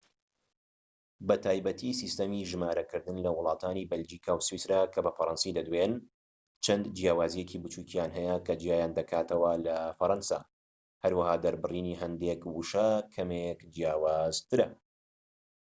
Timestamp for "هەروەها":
11.03-11.35